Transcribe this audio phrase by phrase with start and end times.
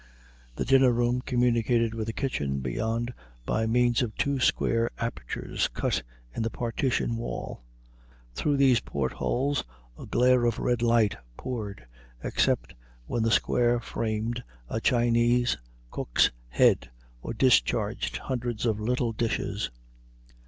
[0.55, 3.13] The dinner room communicated with a kitchen beyond
[3.45, 6.01] by means of two square apertures cut
[6.35, 7.61] in the partition wall.
[8.33, 9.63] Through these portholes
[9.99, 11.85] a glare of red light poured,
[12.23, 12.73] except
[13.05, 15.55] when the square framed a Chinese
[15.91, 16.89] cook's head,
[17.21, 19.69] or discharged hundreds of little dishes.